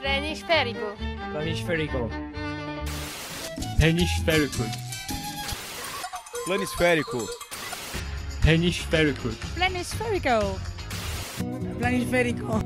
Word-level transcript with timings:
Planisférico. 0.00 0.94
Planisférico. 1.32 2.08
Hemisférico. 3.80 4.64
Planisférico. 6.46 7.26
Hemisférico. 8.46 9.28
Planisférico. 9.56 10.58
Planisférico. 11.78 12.62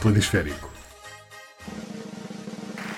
Planisférico. 0.00 0.70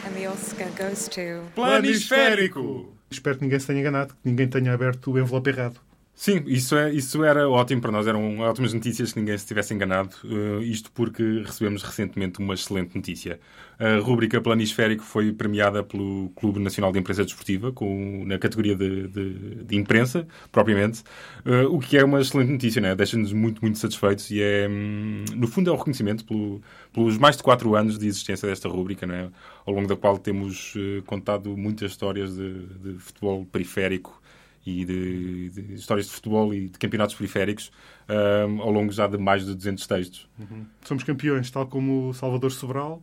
And 0.07 0.15
the 0.15 0.27
Oscar 0.29 0.69
goes 0.77 1.09
to. 1.09 1.43
Planisférico! 1.55 2.93
Espero 3.11 3.39
que 3.39 3.45
ninguém 3.45 3.59
se 3.59 3.67
tenha 3.67 3.81
enganado, 3.81 4.15
que 4.15 4.29
ninguém 4.29 4.49
tenha 4.49 4.73
aberto 4.73 5.11
o 5.11 5.19
envelope 5.19 5.49
errado. 5.51 5.81
Sim, 6.21 6.43
isso, 6.47 6.77
é, 6.77 6.93
isso 6.93 7.25
era 7.25 7.49
ótimo 7.49 7.81
para 7.81 7.91
nós. 7.91 8.07
Eram 8.07 8.41
ótimas 8.41 8.75
notícias 8.75 9.11
que 9.11 9.19
ninguém 9.19 9.39
se 9.39 9.47
tivesse 9.47 9.73
enganado. 9.73 10.15
Uh, 10.23 10.61
isto 10.63 10.93
porque 10.93 11.23
recebemos 11.47 11.83
recentemente 11.83 12.41
uma 12.41 12.53
excelente 12.53 12.95
notícia. 12.95 13.41
A 13.79 13.99
rúbrica 14.01 14.39
Planisférico 14.39 15.03
foi 15.03 15.33
premiada 15.33 15.83
pelo 15.83 16.29
Clube 16.37 16.61
Nacional 16.61 16.93
de 16.93 16.99
Imprensa 16.99 17.25
Desportiva, 17.25 17.73
com, 17.73 18.23
na 18.27 18.39
categoria 18.39 18.77
de, 18.77 19.09
de, 19.09 19.65
de 19.65 19.77
imprensa, 19.77 20.29
propriamente. 20.53 21.03
Uh, 21.47 21.75
o 21.75 21.81
que 21.81 21.97
é 21.97 22.05
uma 22.05 22.21
excelente 22.21 22.53
notícia, 22.53 22.83
né? 22.83 22.95
deixa-nos 22.95 23.33
muito, 23.33 23.63
muito 23.63 23.79
satisfeitos 23.79 24.31
e 24.31 24.43
é, 24.43 24.69
hum, 24.69 25.25
no 25.35 25.49
fundo, 25.49 25.71
é 25.71 25.73
um 25.73 25.77
reconhecimento 25.77 26.27
pelo, 26.27 26.61
pelos 26.93 27.17
mais 27.17 27.39
de 27.39 27.43
quatro 27.43 27.75
anos 27.75 27.99
de 27.99 28.07
existência 28.07 28.47
desta 28.47 28.69
rúbrica, 28.69 29.07
né? 29.07 29.31
ao 29.65 29.73
longo 29.73 29.89
da 29.89 29.97
qual 29.97 30.19
temos 30.19 30.75
uh, 30.75 31.03
contado 31.07 31.57
muitas 31.57 31.93
histórias 31.93 32.37
de, 32.37 32.67
de 32.67 32.99
futebol 32.99 33.47
periférico 33.47 34.20
e 34.65 34.85
de, 34.85 35.51
de, 35.51 35.75
histórias 35.75 36.07
de 36.07 36.13
futebol 36.13 36.53
e 36.53 36.69
de 36.69 36.79
campeonatos 36.79 37.15
periféricos 37.15 37.71
um, 38.09 38.61
ao 38.61 38.71
longo 38.71 38.93
já 38.93 39.07
de 39.07 39.17
mais 39.17 39.45
de 39.45 39.55
200 39.55 39.87
textos. 39.87 40.29
Uhum. 40.39 40.67
Somos 40.85 41.03
campeões, 41.03 41.51
tal 41.51 41.67
como 41.67 42.09
o 42.09 42.15
Salvador 42.15 42.53
Sobral, 42.53 43.03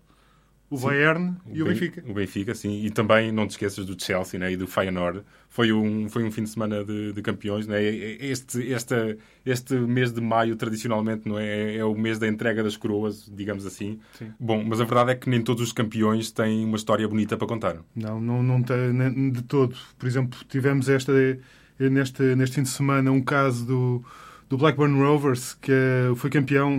o 0.70 0.78
sim. 0.78 0.86
Bayern 0.86 1.36
e 1.54 1.62
o, 1.62 1.66
Benfica. 1.66 2.04
O 2.06 2.14
Benfica, 2.14 2.54
sim. 2.54 2.84
E 2.86 2.90
também 2.90 3.32
não 3.32 3.48
te 3.48 3.52
esqueças 3.52 3.86
do 3.86 4.02
Chelsea 4.02 4.40
né, 4.40 4.52
e 4.52 4.58
do 4.58 4.68
Feyenoord. 4.68 5.22
Foi 5.48 5.72
um, 5.72 6.10
foi 6.10 6.24
um 6.24 6.32
fim 6.32 6.44
de 6.44 6.50
semana 6.50 6.84
de, 6.84 7.14
de 7.14 7.22
campeões. 7.22 7.66
Né? 7.68 7.82
Este, 7.84 8.62
este, 8.72 9.18
este 9.46 9.76
mês 9.76 10.12
de 10.12 10.20
maio, 10.20 10.58
tradicionalmente, 10.58 11.28
não 11.28 11.40
é? 11.40 11.78
é 11.78 11.86
o 11.86 11.96
mês 11.96 12.20
da 12.20 12.28
entrega 12.28 12.62
das 12.62 12.76
coroas, 12.76 13.32
digamos 13.34 13.66
assim. 13.66 14.00
Sim. 14.18 14.34
Bom, 14.38 14.62
mas 14.64 14.82
a 14.82 14.84
verdade 14.84 15.12
é 15.12 15.16
que 15.16 15.30
nem 15.30 15.42
todos 15.42 15.64
os 15.64 15.72
campeões 15.72 16.32
têm 16.32 16.66
uma 16.66 16.76
história 16.76 17.08
bonita 17.08 17.38
para 17.38 17.48
contar. 17.48 17.78
Não, 17.96 18.20
não, 18.20 18.44
não 18.44 18.62
tem 18.62 19.32
de 19.32 19.42
todo. 19.44 19.76
Por 19.98 20.06
exemplo, 20.06 20.38
tivemos 20.50 20.90
esta, 20.90 21.14
neste, 21.80 22.36
neste 22.36 22.56
fim 22.56 22.64
de 22.64 22.70
semana 22.70 23.10
um 23.10 23.22
caso 23.22 23.66
do 23.66 24.06
do 24.50 24.58
Blackburn 24.58 24.98
Rovers, 25.00 25.54
que 25.56 25.74
foi 26.16 26.30
campeão 26.30 26.76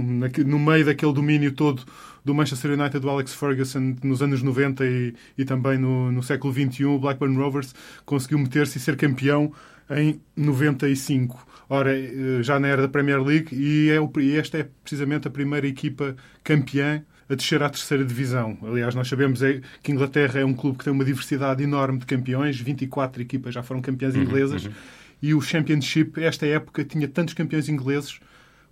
no 0.46 0.58
meio 0.58 0.84
daquele 0.84 1.12
domínio 1.12 1.52
todo 1.52 1.84
do 2.24 2.34
Manchester 2.34 2.72
United 2.72 3.00
do 3.00 3.08
Alex 3.08 3.34
Ferguson 3.34 3.96
nos 4.02 4.22
anos 4.22 4.42
90 4.42 4.84
e, 4.84 5.14
e 5.36 5.44
também 5.44 5.78
no, 5.78 6.12
no 6.12 6.22
século 6.22 6.52
XXI. 6.52 6.84
O 6.84 6.98
Blackburn 6.98 7.36
Rovers 7.36 7.74
conseguiu 8.04 8.38
meter-se 8.38 8.78
e 8.78 8.80
ser 8.80 8.96
campeão 8.96 9.52
em 9.90 10.20
95. 10.36 11.46
Ora, 11.70 11.96
eh, 11.96 12.42
já 12.42 12.58
na 12.58 12.68
era 12.68 12.82
da 12.82 12.88
Premier 12.88 13.22
League 13.22 13.54
e, 13.54 13.90
é 13.90 14.00
o, 14.00 14.10
e 14.18 14.36
esta 14.36 14.58
é 14.58 14.68
precisamente 14.82 15.28
a 15.28 15.30
primeira 15.30 15.66
equipa 15.66 16.16
campeã 16.42 17.02
a 17.28 17.34
descer 17.34 17.62
à 17.62 17.68
terceira 17.68 18.04
divisão. 18.04 18.56
Aliás, 18.62 18.94
nós 18.94 19.06
sabemos 19.06 19.42
é 19.42 19.60
que 19.82 19.92
Inglaterra 19.92 20.40
é 20.40 20.44
um 20.44 20.54
clube 20.54 20.78
que 20.78 20.84
tem 20.84 20.92
uma 20.92 21.04
diversidade 21.04 21.62
enorme 21.62 21.98
de 21.98 22.06
campeões, 22.06 22.58
24 22.58 23.20
equipas 23.20 23.52
já 23.52 23.62
foram 23.62 23.82
campeãs 23.82 24.14
uhum, 24.14 24.22
inglesas. 24.22 24.64
Uhum, 24.64 24.70
uhum 24.70 24.98
e 25.20 25.34
o 25.34 25.40
Championship, 25.40 26.22
esta 26.22 26.46
época, 26.46 26.84
tinha 26.84 27.08
tantos 27.08 27.34
campeões 27.34 27.68
ingleses 27.68 28.20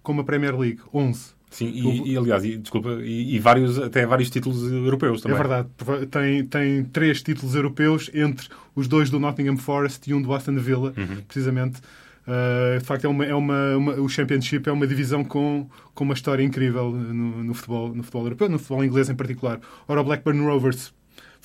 como 0.02 0.20
a 0.20 0.24
Premier 0.24 0.56
League, 0.56 0.80
11. 0.92 1.36
Sim, 1.50 1.68
e, 1.68 2.12
e 2.12 2.16
aliás, 2.16 2.44
e, 2.44 2.58
desculpa, 2.58 2.98
e, 3.02 3.34
e, 3.34 3.38
vários, 3.38 3.78
até 3.78 4.04
vários 4.04 4.28
títulos 4.28 4.70
europeus 4.70 5.22
também. 5.22 5.36
É 5.36 5.42
verdade, 5.42 5.68
tem, 6.10 6.44
tem 6.44 6.84
três 6.84 7.22
títulos 7.22 7.54
europeus 7.54 8.10
entre 8.12 8.48
os 8.74 8.86
dois 8.88 9.08
do 9.08 9.18
Nottingham 9.18 9.56
Forest 9.56 10.10
e 10.10 10.14
um 10.14 10.20
do 10.20 10.34
Aston 10.34 10.56
Villa, 10.56 10.92
uhum. 10.96 11.22
precisamente. 11.26 11.80
Uh, 12.26 12.78
de 12.78 12.84
facto, 12.84 13.04
é 13.04 13.08
uma, 13.08 13.24
é 13.24 13.34
uma, 13.34 13.76
uma, 13.76 13.92
o 13.94 14.08
Championship 14.08 14.68
é 14.68 14.72
uma 14.72 14.86
divisão 14.86 15.24
com, 15.24 15.68
com 15.94 16.04
uma 16.04 16.14
história 16.14 16.42
incrível 16.42 16.90
no, 16.90 17.44
no, 17.44 17.54
futebol, 17.54 17.94
no 17.94 18.02
futebol 18.02 18.24
europeu, 18.24 18.48
no 18.48 18.58
futebol 18.58 18.84
inglês 18.84 19.08
em 19.08 19.14
particular. 19.14 19.60
Ora, 19.86 20.00
o 20.00 20.04
Blackburn 20.04 20.40
Rovers 20.44 20.92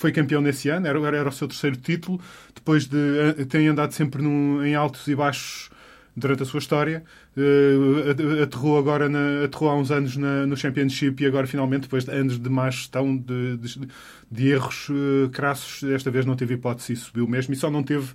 foi 0.01 0.11
campeão 0.11 0.41
nesse 0.41 0.67
ano, 0.67 0.87
era, 0.87 0.99
era 1.15 1.29
o 1.29 1.31
seu 1.31 1.47
terceiro 1.47 1.77
título, 1.77 2.19
depois 2.55 2.87
de 2.87 2.97
eh, 3.37 3.45
ter 3.45 3.65
andado 3.67 3.93
sempre 3.93 4.21
num, 4.21 4.65
em 4.65 4.73
altos 4.73 5.07
e 5.07 5.15
baixos 5.15 5.69
durante 6.17 6.41
a 6.41 6.45
sua 6.45 6.57
história. 6.57 7.03
Uh, 7.37 8.41
aterrou 8.43 8.77
agora 8.77 9.07
na, 9.07 9.45
aterrou 9.45 9.69
há 9.69 9.75
uns 9.75 9.91
anos 9.91 10.17
na, 10.17 10.45
no 10.45 10.57
Championship 10.57 11.23
e 11.23 11.25
agora 11.25 11.47
finalmente, 11.47 11.83
depois 11.83 12.03
de 12.03 12.11
anos 12.11 12.39
de 12.39 12.49
má 12.49 12.69
gestão, 12.69 13.15
de, 13.15 13.57
de, 13.57 13.87
de 14.29 14.47
erros 14.47 14.89
uh, 14.89 15.29
crassos, 15.29 15.83
desta 15.83 16.09
vez 16.11 16.25
não 16.25 16.35
teve 16.35 16.55
hipótese 16.55 16.93
e 16.93 16.95
subiu 16.95 17.27
mesmo. 17.27 17.53
E 17.53 17.57
só 17.57 17.69
não 17.69 17.83
teve, 17.83 18.09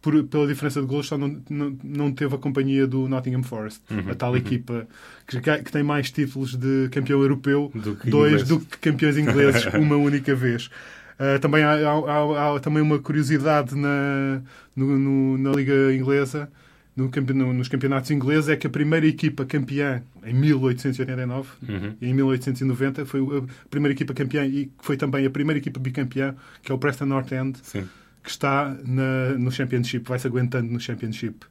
por, 0.00 0.22
pela 0.24 0.46
diferença 0.46 0.80
de 0.80 0.86
gols, 0.86 1.08
só 1.08 1.18
não, 1.18 1.40
não, 1.48 1.78
não 1.82 2.12
teve 2.12 2.34
a 2.34 2.38
companhia 2.38 2.86
do 2.86 3.08
Nottingham 3.08 3.42
Forest, 3.42 3.80
uhum, 3.90 4.10
a 4.10 4.14
tal 4.14 4.32
uhum. 4.32 4.36
equipa 4.36 4.86
que, 5.26 5.40
que, 5.40 5.72
tem 5.72 5.82
mais 5.82 6.10
títulos 6.10 6.54
de 6.54 6.88
campeão 6.90 7.20
europeu, 7.20 7.72
do 7.74 7.94
dois 8.04 8.42
inglês. 8.42 8.48
do 8.48 8.60
que 8.60 8.78
campeões 8.78 9.16
ingleses, 9.16 9.66
uma 9.74 9.96
única 9.96 10.34
vez. 10.34 10.70
Uh, 11.20 11.38
também 11.38 11.62
há, 11.62 11.72
há, 11.72 12.56
há, 12.56 12.60
também 12.60 12.82
uma 12.82 12.98
curiosidade 12.98 13.74
na, 13.74 14.40
no, 14.74 14.98
no, 14.98 15.36
na 15.36 15.50
Liga 15.52 15.94
Inglesa, 15.94 16.50
no, 16.96 17.52
nos 17.52 17.68
campeonatos 17.68 18.10
ingleses, 18.10 18.48
é 18.48 18.56
que 18.56 18.66
a 18.66 18.70
primeira 18.70 19.06
equipa 19.06 19.44
campeã 19.44 20.02
em 20.24 20.32
1889 20.32 21.48
uhum. 21.68 21.94
e 22.00 22.08
em 22.08 22.14
1890 22.14 23.04
foi 23.04 23.20
a 23.20 23.68
primeira 23.68 23.92
equipa 23.92 24.14
campeã 24.14 24.46
e 24.46 24.70
foi 24.78 24.96
também 24.96 25.26
a 25.26 25.30
primeira 25.30 25.58
equipa 25.58 25.78
bicampeã, 25.78 26.34
que 26.62 26.72
é 26.72 26.74
o 26.74 26.78
Preston 26.78 27.04
North 27.04 27.30
End, 27.32 27.58
Sim. 27.62 27.86
que 28.24 28.30
está 28.30 28.74
na, 28.82 29.38
no 29.38 29.52
Championship, 29.52 30.08
vai-se 30.08 30.26
aguentando 30.26 30.72
no 30.72 30.80
Championship. 30.80 31.44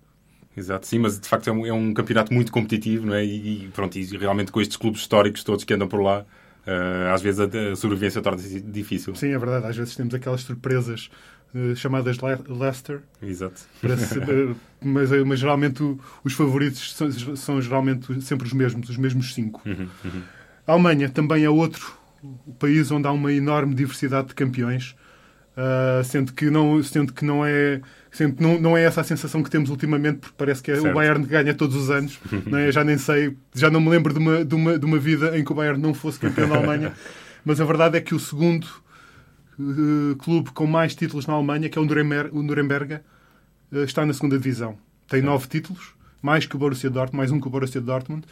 Exato, 0.58 0.88
sim, 0.88 0.98
mas 0.98 1.20
de 1.20 1.28
facto 1.28 1.48
é 1.48 1.54
um, 1.54 1.66
é 1.66 1.72
um 1.72 1.94
campeonato 1.94 2.34
muito 2.34 2.52
competitivo, 2.52 3.06
não 3.06 3.14
é? 3.14 3.24
E, 3.24 3.66
e 3.66 3.68
pronto, 3.70 3.96
e 3.98 4.04
realmente 4.18 4.52
com 4.52 4.60
estes 4.60 4.78
clubes 4.78 5.02
históricos 5.02 5.44
todos 5.44 5.64
que 5.64 5.74
andam 5.76 5.88
por 5.88 6.02
lá, 6.02 6.26
Uh, 6.70 7.14
às 7.14 7.22
vezes 7.24 7.40
a, 7.40 7.76
sobrevivência 7.76 8.22
torna-se 8.22 8.62
difícil. 8.62 9.16
Sim, 9.16 9.30
é 9.30 9.40
verdade. 9.40 9.66
Às 9.66 9.76
vezes 9.76 9.96
temos 9.96 10.14
aquelas 10.14 10.42
surpresas 10.42 11.10
uh, 11.56 11.76
chamadas 11.76 12.18
Le 12.18 12.38
Leicester. 12.48 13.02
Exato. 13.22 13.60
Se, 13.60 14.20
uh, 14.20 14.56
mas, 14.80 15.10
mas, 15.26 15.40
geralmente 15.40 15.82
o, 15.82 16.00
os 16.24 16.34
favoritos 16.34 16.94
são, 16.94 17.12
são, 17.36 17.62
geralmente 17.62 18.22
sempre 18.22 18.46
os 18.46 18.54
mesmos, 18.54 18.88
os 18.88 18.98
mesmos 18.98 19.34
cinco. 19.34 19.62
Uhum, 19.66 19.88
uhum. 20.06 20.22
A 20.68 20.74
Alemanha 20.74 21.10
também 21.10 21.44
é 21.44 21.50
outro 21.50 21.98
país 22.60 22.92
onde 22.92 23.08
há 23.08 23.12
uma 23.12 23.34
enorme 23.34 23.74
diversidade 23.74 24.28
de 24.28 24.36
campeões, 24.36 24.96
sendo, 26.06 26.34
que 26.34 26.50
não, 26.50 26.82
sendo 26.84 27.14
que 27.14 27.26
não 27.26 27.46
é 27.46 27.82
Sempre, 28.12 28.44
não, 28.44 28.60
não 28.60 28.78
é 28.78 28.84
essa 28.84 29.02
a 29.02 29.04
sensação 29.04 29.44
que 29.44 29.50
temos 29.50 29.70
ultimamente, 29.70 30.18
porque 30.18 30.36
parece 30.38 30.64
que 30.64 30.72
é 30.72 30.80
o 30.80 30.94
Bayern 30.94 31.24
que 31.24 31.30
ganha 31.30 31.54
todos 31.54 31.76
os 31.76 31.92
anos. 31.92 32.20
não 32.46 32.58
é? 32.58 32.72
Já 32.74 32.84
nem 32.84 32.98
sei, 32.98 33.38
já 33.54 33.70
não 33.70 33.80
me 33.80 33.90
lembro 33.90 34.14
de 34.14 34.20
uma, 34.20 34.44
de, 34.44 34.56
uma, 34.56 34.80
de 34.80 34.86
uma 34.86 34.98
vida 34.98 35.38
em 35.38 35.44
que 35.44 35.52
o 35.52 35.56
Bayern 35.56 35.80
não 35.80 35.94
fosse 35.94 36.20
campeão 36.20 36.50
da 36.50 36.56
Alemanha. 36.56 36.94
Mas 37.46 37.62
a 37.62 37.66
verdade 37.66 37.98
é 37.98 38.02
que 38.02 38.16
o 38.16 38.20
segundo 38.20 38.68
uh, 39.60 40.16
clube 40.18 40.52
com 40.52 40.66
mais 40.66 40.96
títulos 40.96 41.28
na 41.28 41.34
Alemanha, 41.34 41.70
que 41.70 41.78
é 41.78 41.82
o 41.82 41.86
Nuremberg, 41.86 42.36
o 42.36 42.42
Nuremberg 42.42 42.96
uh, 42.96 43.84
está 43.84 44.06
na 44.06 44.14
segunda 44.14 44.38
divisão. 44.38 44.78
Tem 45.08 45.22
nove 45.22 45.48
títulos, 45.48 45.94
mais 46.22 46.46
que 46.46 46.56
o 46.56 46.60
Borussia 46.60 46.90
Dortmund, 46.90 47.18
mais 47.18 47.32
um 47.32 47.40
que 47.40 47.48
o 47.48 47.50
Borussia 47.50 47.80
Dortmund. 47.80 48.26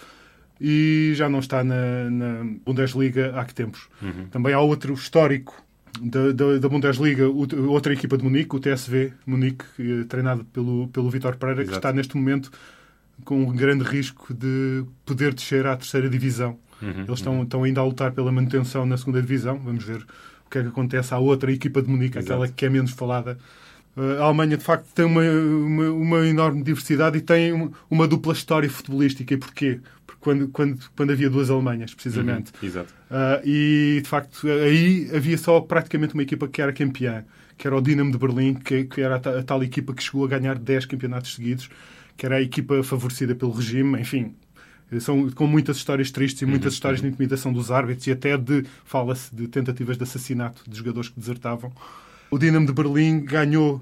E 0.60 1.12
já 1.16 1.30
não 1.30 1.40
está 1.40 1.64
na, 1.64 2.10
na 2.10 2.46
Bundesliga 2.66 3.34
há 3.36 3.46
que 3.46 3.54
tempos. 3.54 3.88
Uhum. 4.02 4.28
Também 4.32 4.54
há 4.54 4.60
outro 4.60 4.94
histórico 4.94 5.64
da, 6.02 6.32
da, 6.32 6.58
da, 6.60 6.70
Bundesliga, 6.70 7.28
outra 7.28 7.94
equipa 7.94 8.18
de 8.18 8.24
Munique, 8.24 8.56
o 8.56 8.60
TSV 8.60 9.14
Munique, 9.26 9.66
treinado 10.08 10.46
pelo, 10.46 10.88
pelo 10.90 11.10
Vitor 11.10 11.36
Pereira, 11.38 11.62
Exato. 11.62 11.72
que 11.72 11.78
está 11.78 11.94
neste 11.94 12.16
momento 12.16 12.52
com 13.24 13.44
um 13.44 13.56
grande 13.56 13.84
risco 13.84 14.34
de 14.34 14.84
poder 15.06 15.34
descer 15.34 15.66
à 15.66 15.76
terceira 15.76 16.10
divisão. 16.10 16.58
Uhum, 16.82 17.06
Eles 17.08 17.20
estão, 17.20 17.44
estão 17.44 17.64
ainda 17.64 17.82
a 17.82 17.84
lutar 17.84 18.12
pela 18.12 18.32
manutenção 18.32 18.86
na 18.86 18.98
segunda 18.98 19.22
divisão. 19.22 19.58
Vamos 19.58 19.84
ver 19.84 20.06
o 20.46 20.50
que 20.50 20.60
é 20.60 20.62
que 20.62 20.68
acontece 20.68 21.14
à 21.14 21.18
outra 21.18 21.52
equipa 21.52 21.82
de 21.82 21.90
Munique, 21.90 22.18
Exato. 22.18 22.34
aquela 22.34 22.48
que 22.48 22.66
é 22.66 22.70
menos 22.70 22.92
falada. 22.92 23.38
A 24.20 24.24
Alemanha, 24.26 24.56
de 24.58 24.64
facto, 24.64 24.86
tem 24.94 25.06
uma, 25.06 25.24
uma, 25.24 25.90
uma 25.92 26.28
enorme 26.28 26.62
diversidade 26.62 27.18
e 27.18 27.22
tem 27.22 27.72
uma 27.90 28.08
dupla 28.08 28.32
história 28.32 28.70
futebolística. 28.70 29.34
E 29.34 29.38
porquê? 29.38 29.80
Porque 30.06 30.22
quando, 30.22 30.48
quando, 30.50 30.80
quando 30.96 31.12
havia 31.12 31.30
duas 31.30 31.50
Alemanhas, 31.50 31.96
precisamente. 31.96 32.52
Uhum, 32.62 32.68
exato. 32.68 32.94
Uh, 33.10 33.42
e, 33.44 34.02
de 34.04 34.08
facto, 34.08 34.48
aí 34.48 35.10
havia 35.16 35.38
só 35.38 35.60
praticamente 35.62 36.14
uma 36.14 36.22
equipa 36.22 36.48
que 36.48 36.62
era 36.62 36.72
campeã, 36.72 37.26
que 37.58 37.66
era 37.66 37.76
o 37.76 37.82
Dinamo 37.82 38.12
de 38.12 38.20
Berlim, 38.20 38.54
que, 38.54 38.84
que 38.84 39.02
era 39.02 39.16
a, 39.16 39.40
a, 39.40 39.44
tal 39.44 39.64
equipa 39.64 39.94
que 39.96 40.04
chegou 40.04 40.26
a 40.26 40.28
ganhar 40.28 40.60
10 40.60 40.86
campeonatos 40.86 41.34
seguidos, 41.34 41.68
que 42.16 42.24
era 42.24 42.36
a 42.36 42.42
equipa 42.42 42.84
favorecida 42.84 43.34
pelo 43.34 43.52
regime, 43.52 44.00
enfim. 44.00 44.36
São 45.00 45.30
com 45.32 45.48
muitas 45.48 45.78
histórias 45.78 46.12
tristes 46.12 46.44
e 46.44 46.46
muitas 46.46 46.74
uhum, 46.74 46.76
histórias 46.76 47.02
uhum. 47.02 47.08
de 47.08 47.14
intimidação 47.14 47.52
dos 47.52 47.72
árbitros 47.72 48.06
e 48.08 48.12
até 48.12 48.38
de, 48.38 48.64
fala-se, 48.86 49.36
de 49.36 49.48
tentativas 49.48 49.98
de 49.98 50.04
assassinato 50.04 50.64
de 50.70 50.78
jogadores 50.78 51.10
que 51.10 51.20
desertavam. 51.20 51.74
O 52.30 52.38
Dinamo 52.38 52.66
de 52.66 52.74
Berlim 52.74 53.22
ganhou 53.22 53.82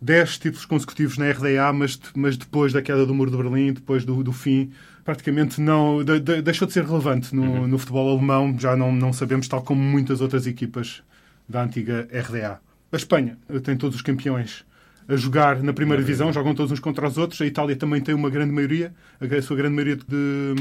10 0.00 0.38
títulos 0.38 0.66
consecutivos 0.66 1.16
na 1.16 1.30
RDA, 1.30 1.72
mas, 1.72 1.98
mas 2.14 2.36
depois 2.36 2.72
da 2.72 2.82
queda 2.82 3.06
do 3.06 3.14
muro 3.14 3.30
de 3.30 3.36
Berlim, 3.36 3.72
depois 3.72 4.04
do, 4.04 4.22
do 4.22 4.32
fim 4.32 4.72
praticamente 5.04 5.60
não 5.60 6.02
de, 6.02 6.18
de, 6.18 6.42
deixou 6.42 6.66
de 6.66 6.72
ser 6.72 6.84
relevante 6.84 7.34
no, 7.34 7.42
uhum. 7.42 7.68
no, 7.68 7.78
futebol 7.78 8.10
alemão. 8.10 8.56
Já 8.58 8.74
não, 8.74 8.90
não 8.90 9.12
sabemos, 9.12 9.46
tal 9.46 9.62
como 9.62 9.80
muitas 9.80 10.20
outras 10.20 10.46
equipas 10.46 11.02
da 11.48 11.62
antiga 11.62 12.08
RDA. 12.10 12.60
A 12.90 12.96
Espanha 12.96 13.38
tem 13.62 13.76
todos 13.76 13.96
os 13.96 14.02
campeões 14.02 14.64
a 15.06 15.16
jogar 15.16 15.62
na 15.62 15.72
primeira 15.72 16.02
divisão, 16.02 16.32
jogam 16.32 16.54
todos 16.54 16.72
uns 16.72 16.80
contra 16.80 17.06
os 17.06 17.18
outros. 17.18 17.40
A 17.40 17.46
Itália 17.46 17.76
também 17.76 18.00
tem 18.00 18.14
uma 18.14 18.30
grande 18.30 18.52
maioria, 18.52 18.94
a 19.20 19.42
sua 19.42 19.56
grande 19.56 19.74
maioria 19.74 19.96
de, 19.96 20.54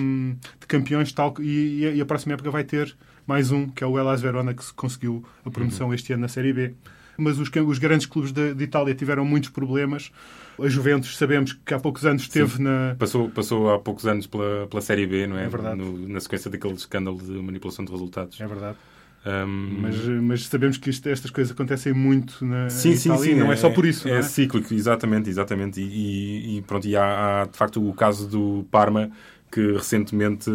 de 0.59 0.67
campeões, 0.67 1.11
tal, 1.13 1.33
e, 1.39 1.91
e, 1.95 2.01
a 2.01 2.05
próxima 2.05 2.33
época 2.33 2.51
vai 2.51 2.63
ter 2.63 2.93
mais 3.25 3.51
um, 3.51 3.69
que 3.69 3.83
é 3.83 3.87
o 3.87 3.97
Elas 3.97 4.21
Verona, 4.21 4.53
que 4.53 4.73
conseguiu 4.73 5.23
a 5.45 5.49
promoção 5.49 5.87
uhum. 5.87 5.93
este 5.93 6.11
ano 6.11 6.23
na 6.23 6.27
Série 6.27 6.51
B. 6.51 6.73
Mas 7.17 7.39
os, 7.39 7.49
os 7.49 7.77
grandes 7.77 8.05
clubes 8.05 8.31
de, 8.31 8.53
de 8.53 8.63
Itália 8.63 8.95
tiveram 8.95 9.25
muitos 9.25 9.49
problemas. 9.49 10.11
A 10.59 10.67
Juventus, 10.67 11.17
sabemos 11.17 11.53
que 11.53 11.73
há 11.73 11.79
poucos 11.79 12.05
anos 12.05 12.23
esteve 12.23 12.57
Sim. 12.57 12.63
na. 12.63 12.95
Passou, 12.97 13.29
passou 13.29 13.71
há 13.71 13.79
poucos 13.79 14.05
anos 14.05 14.27
pela, 14.27 14.67
pela 14.67 14.81
Série 14.81 15.07
B, 15.07 15.27
não 15.27 15.37
é? 15.37 15.45
É 15.45 15.49
verdade. 15.49 15.77
No, 15.77 16.07
na 16.07 16.19
sequência 16.19 16.49
daquele 16.49 16.73
escândalo 16.73 17.17
de 17.17 17.31
manipulação 17.31 17.83
de 17.83 17.91
resultados. 17.91 18.39
É 18.39 18.47
verdade. 18.47 18.77
Um... 19.25 19.77
Mas, 19.81 19.95
mas, 20.05 20.45
sabemos 20.47 20.77
que 20.77 20.89
isto, 20.89 21.07
estas 21.07 21.31
coisas 21.31 21.53
acontecem 21.53 21.93
muito 21.93 22.45
na 22.45 22.69
sim, 22.69 22.93
sim, 22.95 23.09
Itália, 23.09 23.33
sim, 23.33 23.39
não 23.39 23.51
é, 23.51 23.53
é, 23.53 23.57
só 23.57 23.69
por 23.69 23.85
isso. 23.85 24.07
É, 24.07 24.17
é? 24.17 24.21
cíclico, 24.21 24.73
exatamente, 24.73 25.29
exatamente. 25.29 25.79
E, 25.79 26.57
e, 26.57 26.61
pronto, 26.63 26.85
e 26.85 26.95
há, 26.95 27.41
há, 27.41 27.45
de 27.45 27.57
facto 27.57 27.87
o 27.87 27.93
caso 27.93 28.27
do 28.27 28.65
Parma 28.69 29.09
que 29.49 29.73
recentemente 29.73 30.51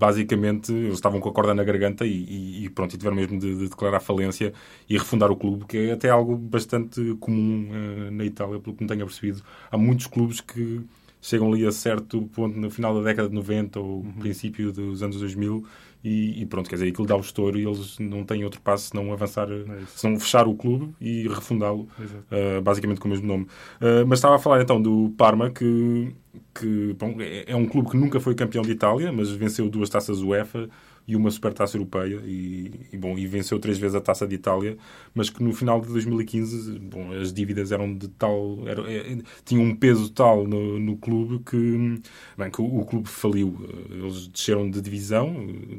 basicamente 0.00 0.72
eles 0.72 0.94
estavam 0.94 1.20
com 1.20 1.28
a 1.28 1.32
corda 1.32 1.54
na 1.54 1.62
garganta 1.62 2.06
e, 2.06 2.64
e 2.64 2.70
pronto, 2.70 2.94
e 2.94 2.98
tiveram 2.98 3.14
mesmo 3.14 3.38
de, 3.38 3.54
de, 3.54 3.68
declarar 3.68 4.00
falência 4.00 4.54
e 4.88 4.96
refundar 4.96 5.30
o 5.30 5.36
clube, 5.36 5.66
que 5.66 5.76
é 5.76 5.92
até 5.92 6.08
algo 6.08 6.36
bastante 6.36 7.14
comum 7.20 7.68
uh, 7.68 8.10
na 8.10 8.24
Itália, 8.24 8.58
pelo 8.58 8.74
que 8.74 8.82
me 8.82 8.88
tenho 8.88 9.04
percebido. 9.04 9.42
Há 9.70 9.76
muitos 9.76 10.06
clubes 10.06 10.40
que 10.40 10.80
chegam 11.20 11.52
ali 11.52 11.66
a 11.66 11.72
certo 11.72 12.22
ponto 12.22 12.58
no 12.58 12.70
final 12.70 12.94
da 12.94 13.02
década 13.02 13.28
de 13.28 13.34
90 13.34 13.78
ou 13.78 14.00
uhum. 14.00 14.12
princípio 14.12 14.72
dos 14.72 15.02
anos 15.02 15.18
2000 15.18 15.64
e, 16.02 16.40
e, 16.40 16.46
pronto, 16.46 16.68
quer 16.68 16.76
dizer, 16.76 16.88
aquilo 16.88 17.06
dá 17.06 17.14
o 17.14 17.20
estouro 17.20 17.58
e 17.58 17.66
eles 17.66 17.98
não 17.98 18.24
têm 18.24 18.42
outro 18.42 18.60
passo 18.62 18.88
senão 18.88 19.12
avançar, 19.12 19.48
é 19.50 19.64
senão 19.94 20.18
fechar 20.18 20.48
o 20.48 20.54
clube 20.54 20.94
e 20.98 21.28
refundá-lo, 21.28 21.88
uh, 21.98 22.62
basicamente 22.62 22.98
com 22.98 23.06
o 23.06 23.10
mesmo 23.10 23.26
nome. 23.26 23.44
Uh, 23.80 24.06
mas 24.06 24.18
estava 24.18 24.36
a 24.36 24.38
falar 24.38 24.62
então 24.62 24.80
do 24.80 25.12
Parma, 25.18 25.50
que, 25.50 26.14
que 26.54 26.96
bom, 26.98 27.16
é, 27.20 27.52
é 27.52 27.56
um 27.56 27.66
clube 27.66 27.90
que 27.90 27.98
nunca 27.98 28.18
foi 28.18 28.34
campeão 28.34 28.62
de 28.62 28.70
Itália, 28.70 29.12
mas 29.12 29.30
venceu 29.30 29.68
duas 29.68 29.90
taças 29.90 30.22
UEFA 30.22 30.70
e 31.10 31.16
uma 31.16 31.28
supertaça 31.28 31.76
europeia 31.76 32.22
e, 32.24 32.70
e, 32.92 32.96
bom, 32.96 33.18
e 33.18 33.26
venceu 33.26 33.58
três 33.58 33.78
vezes 33.78 33.96
a 33.96 34.00
taça 34.00 34.28
de 34.28 34.36
Itália, 34.36 34.78
mas 35.12 35.28
que 35.28 35.42
no 35.42 35.52
final 35.52 35.80
de 35.80 35.88
2015 35.88 36.78
bom, 36.78 37.12
as 37.12 37.32
dívidas 37.32 37.72
eram 37.72 37.92
de 37.92 38.06
tal. 38.06 38.58
Era, 38.64 38.82
é, 38.88 39.18
tinham 39.44 39.64
um 39.64 39.74
peso 39.74 40.08
tal 40.12 40.46
no, 40.46 40.78
no 40.78 40.96
clube 40.96 41.40
que, 41.44 42.00
bem, 42.38 42.48
que 42.48 42.62
o, 42.62 42.78
o, 42.78 42.84
clube 42.84 43.08
faliu. 43.08 43.56
Eles 43.90 44.28
desceram 44.28 44.70
de 44.70 44.80
divisão 44.80 45.34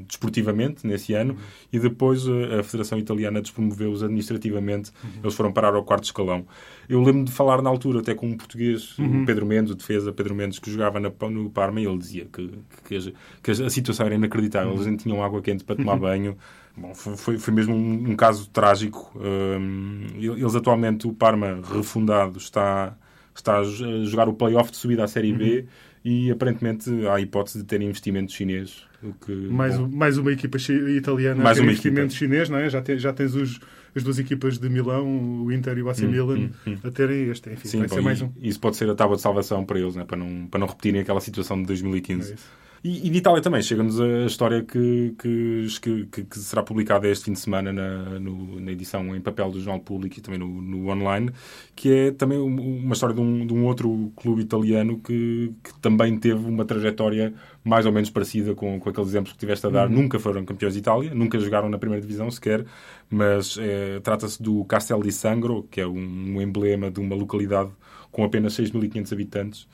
desportivamente 0.06 0.86
nesse 0.86 1.14
ano 1.14 1.38
e 1.72 1.80
depois 1.80 2.28
a, 2.28 2.60
a 2.60 2.64
Federação 2.64 3.00
Italiana 3.00 3.42
despromoveu-os 3.42 4.04
administrativamente. 4.04 4.92
Uhum. 5.02 5.10
Eles 5.24 5.34
foram 5.34 5.54
parar 5.54 5.74
ao 5.74 5.84
quarto 5.86 6.04
escalão. 6.04 6.46
Eu 6.90 7.02
lembro 7.02 7.24
de 7.24 7.32
falar 7.32 7.62
na 7.62 7.70
altura 7.70 8.00
até 8.00 8.14
com 8.14 8.28
um 8.28 8.36
português, 8.36 8.98
uhum. 8.98 9.24
Pedro 9.24 9.46
Mendes, 9.46 9.72
o 9.72 9.76
defesa 9.76 10.12
Pedro 10.12 10.36
Mendes, 10.36 10.60
que 10.60 10.70
jogava 10.70 11.00
na, 11.00 11.10
no 11.30 11.50
Parma, 11.50 11.80
e 11.80 11.86
ele 11.86 11.98
dizia 11.98 12.26
que, 12.26 12.50
que, 12.84 13.14
que 13.42 13.52
a 13.52 13.70
situação 13.70 14.08
era 14.08 14.16
inacreditável. 14.16 14.74
Uhum. 14.74 14.84
Eles 14.84 15.02
tinham 15.02 15.21
água 15.26 15.42
quente 15.42 15.64
para 15.64 15.76
tomar 15.76 15.94
uhum. 15.94 16.00
banho. 16.00 16.38
Bom, 16.76 16.94
foi, 16.96 17.38
foi 17.38 17.54
mesmo 17.54 17.76
um, 17.76 18.12
um 18.12 18.16
caso 18.16 18.50
trágico. 18.50 19.12
Um, 19.16 20.06
eles 20.16 20.56
atualmente, 20.56 21.08
o 21.08 21.14
Parma 21.14 21.60
refundado, 21.64 22.38
está, 22.38 22.96
está 23.36 23.60
a 23.60 23.64
jogar 23.64 24.30
o 24.30 24.34
play-off 24.34 24.72
de 24.72 24.78
subida 24.78 25.04
à 25.04 25.08
Série 25.08 25.34
B 25.34 25.60
uhum. 25.60 25.66
e 26.06 26.32
aparentemente 26.32 26.90
há 27.08 27.16
a 27.16 27.22
hipótese 27.22 27.60
de 27.60 27.66
ter 27.66 27.82
investimento 27.82 28.32
chinês. 28.32 28.86
Que, 29.26 29.32
mais, 29.32 29.78
bom, 29.78 29.88
mais 29.88 30.18
uma 30.18 30.32
equipa 30.32 30.58
italiana 30.96 31.44
mais 31.44 31.58
a 31.58 31.62
ter 31.62 31.66
uma 31.66 31.72
investimento 31.72 32.14
equipa. 32.14 32.18
chinês, 32.18 32.50
não 32.50 32.58
é? 32.58 32.70
Já, 32.70 32.82
te, 32.82 32.98
já 33.00 33.12
tens 33.12 33.34
os, 33.34 33.60
as 33.96 34.04
duas 34.04 34.20
equipas 34.20 34.58
de 34.58 34.70
Milão, 34.70 35.44
o 35.44 35.52
Inter 35.52 35.78
e 35.78 35.82
o 35.82 35.90
AC 35.90 36.04
hum, 36.04 36.08
Milan, 36.08 36.38
hum, 36.38 36.50
hum. 36.68 36.78
a 36.84 36.92
terem 36.92 37.30
este. 37.30 37.50
Enfim, 37.50 37.68
Sim, 37.68 37.80
vai 37.80 37.88
bom, 37.88 37.96
ser 37.96 38.02
mais 38.02 38.22
um. 38.22 38.30
Isso 38.40 38.60
pode 38.60 38.78
ser 38.78 38.90
a 38.90 38.96
tábua 38.96 39.16
de 39.16 39.24
salvação 39.24 39.66
para 39.66 39.80
eles, 39.80 39.96
né? 39.96 40.06
para, 40.06 40.18
não, 40.18 40.48
para 40.48 40.60
não 40.60 40.68
repetirem 40.68 41.02
aquela 41.02 41.20
situação 41.20 41.60
de 41.60 41.66
2015. 41.68 42.34
É 42.34 42.36
e, 42.84 43.08
e 43.08 43.10
de 43.12 43.18
Itália 43.20 43.42
também 43.42 43.62
chega-nos 43.62 44.02
a 44.02 44.26
história 44.26 44.64
que, 44.64 45.14
que, 45.20 45.68
que, 46.12 46.24
que, 46.24 46.40
será 46.40 46.64
publicada 46.64 47.08
este 47.08 47.26
fim 47.26 47.34
de 47.34 47.40
semana 47.40 47.72
na, 47.72 48.20
no, 48.20 48.60
na 48.60 48.72
edição 48.72 49.16
em 49.16 49.22
papel 49.22 49.52
do 49.52 49.60
Jornal 49.60 49.80
Público 49.80 50.18
e 50.18 50.22
também 50.22 50.40
no, 50.40 50.48
no 50.48 50.90
online, 50.90 51.30
que 51.76 51.94
é 51.94 52.12
também 52.12 52.40
uma 52.40 52.94
história 52.94 53.14
de 53.14 53.22
um, 53.22 53.46
de 53.46 53.54
um 53.54 53.66
outro 53.66 54.12
clube 54.16 54.42
italiano 54.42 55.00
que, 55.00 55.54
que, 55.64 55.80
também 55.80 56.18
teve 56.18 56.44
uma 56.44 56.66
trajetória 56.66 57.34
mais 57.64 57.86
ou 57.86 57.92
menos 57.92 58.10
parecida 58.10 58.56
com, 58.56 58.80
com 58.80 58.90
aqueles 58.90 59.10
exemplos 59.10 59.34
que 59.34 59.40
tiveste 59.40 59.68
a 59.68 59.70
dar. 59.70 59.88
Uhum. 59.88 60.02
Nunca 60.02 60.18
foram 60.18 60.44
campeões 60.44 60.74
de 60.74 60.80
Itália, 60.80 61.14
nunca 61.14 61.38
jogaram 61.38 61.70
na 61.70 61.78
primeira 61.78 62.02
divisão 62.02 62.32
sequer, 62.32 62.66
mas 63.08 63.60
é, 63.60 64.00
trata-se 64.00 64.42
do 64.42 64.66
Castel 64.66 65.04
di 65.04 65.12
Sangro, 65.12 65.68
que 65.70 65.82
é 65.82 65.86
um, 65.86 65.94
um 66.36 66.42
emblema 66.42 66.90
de 66.90 67.00
uma 67.00 67.16
localidade 67.16 67.70
com 68.12 68.24
apenas 68.24 68.54
6.500 68.54 69.14
habitantes 69.14 69.68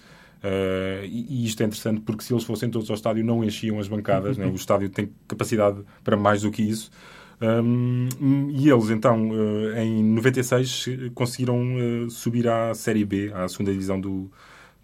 Uh, 0.48 1.04
e, 1.04 1.26
e, 1.30 1.46
isto 1.46 1.62
é 1.62 1.66
interessante 1.66 2.00
porque 2.02 2.24
se 2.24 2.32
eles 2.32 2.44
fossem 2.44 2.70
todos 2.70 2.90
ao 2.90 2.96
estádio 2.96 3.26
não 3.26 3.44
enchiam 3.44 3.80
as 3.80 3.88
bancadas, 3.88 4.38
né? 4.38 4.46
o 4.46 4.56
estádio 4.56 4.88
tem 4.90 5.10
capacidade 5.28 5.80
para 6.04 6.16
mais 6.16 6.44
do 6.44 6.52
que 6.52 6.62
isso. 6.62 6.90
Um, 7.42 8.08
e 8.50 8.70
eles 8.70 8.90
então 8.90 9.30
uh, 9.30 9.78
em 9.78 10.04
96 10.04 10.86
conseguiram 11.14 11.76
uh, 11.76 12.10
subir 12.10 12.48
à 12.48 12.74
Série 12.74 13.06
B, 13.06 13.32
à 13.34 13.48
segunda 13.48 13.72
divisão 13.72 14.00
do, 14.00 14.32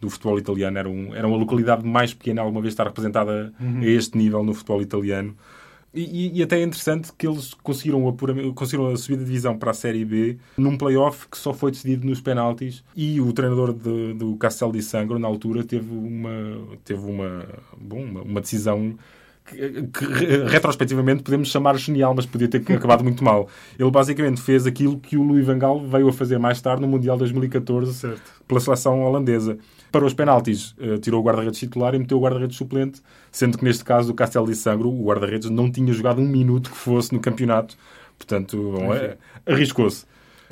do 0.01 0.09
futebol 0.09 0.37
italiano. 0.37 0.77
Era, 0.77 0.89
um, 0.89 1.15
era 1.15 1.27
uma 1.27 1.37
localidade 1.37 1.85
mais 1.85 2.13
pequena, 2.13 2.41
alguma 2.41 2.61
vez 2.61 2.73
estar 2.73 2.85
representada 2.85 3.53
uhum. 3.59 3.79
a 3.79 3.85
este 3.85 4.17
nível 4.17 4.43
no 4.43 4.53
futebol 4.53 4.81
italiano. 4.81 5.35
E, 5.93 6.39
e, 6.39 6.41
até 6.41 6.59
é 6.59 6.63
interessante 6.63 7.11
que 7.15 7.27
eles 7.27 7.53
conseguiram 7.53 8.07
a, 8.07 8.53
conseguiram 8.53 8.89
a 8.89 8.97
subida 8.97 9.23
de 9.23 9.27
divisão 9.27 9.55
para 9.55 9.71
a 9.71 9.73
Série 9.75 10.03
B 10.03 10.37
num 10.57 10.75
play-off 10.75 11.27
que 11.29 11.37
só 11.37 11.53
foi 11.53 11.69
decidido 11.69 12.07
nos 12.07 12.19
penaltis 12.19 12.83
e 12.95 13.21
o 13.21 13.31
treinador 13.31 13.71
de, 13.73 14.13
do 14.13 14.35
Castel 14.37 14.71
di 14.71 14.81
Sangro, 14.81 15.19
na 15.19 15.27
altura, 15.27 15.63
teve 15.63 15.93
uma, 15.93 16.77
teve 16.83 17.05
uma, 17.05 17.47
bom, 17.77 18.03
uma, 18.03 18.21
uma 18.23 18.41
decisão 18.41 18.95
que, 19.45 19.83
que, 19.83 20.05
retrospectivamente 20.47 21.23
podemos 21.23 21.49
chamar 21.49 21.77
genial, 21.77 22.13
mas 22.15 22.25
podia 22.25 22.47
ter 22.47 22.57
acabado 22.73 23.03
muito 23.03 23.23
mal. 23.23 23.47
Ele 23.77 23.91
basicamente 23.91 24.41
fez 24.41 24.65
aquilo 24.65 24.99
que 24.99 25.17
o 25.17 25.23
Louis 25.23 25.45
Van 25.45 25.57
Gaal 25.57 25.85
veio 25.85 26.07
a 26.07 26.13
fazer 26.13 26.37
mais 26.37 26.61
tarde 26.61 26.81
no 26.81 26.87
Mundial 26.87 27.17
2014 27.17 27.93
certo. 27.93 28.21
pela 28.47 28.59
seleção 28.59 29.03
holandesa 29.03 29.57
para 29.93 30.05
os 30.05 30.13
penaltis, 30.15 30.71
uh, 30.79 30.97
tirou 30.97 31.21
o 31.21 31.23
guarda-redes 31.23 31.59
titular 31.59 31.93
e 31.93 31.99
meteu 31.99 32.17
o 32.17 32.21
guarda-redes 32.21 32.57
suplente, 32.57 32.99
sendo 33.31 33.59
que 33.59 33.63
neste 33.63 33.85
caso 33.85 34.11
o 34.11 34.15
Castel 34.15 34.43
de 34.43 34.55
Sangro, 34.55 34.89
o 34.89 35.05
guarda-redes, 35.05 35.51
não 35.51 35.71
tinha 35.71 35.93
jogado 35.93 36.19
um 36.19 36.27
minuto 36.27 36.71
que 36.71 36.77
fosse 36.77 37.13
no 37.13 37.19
campeonato. 37.19 37.77
Portanto, 38.17 38.75
é, 38.91 39.17
arriscou-se. 39.45 40.05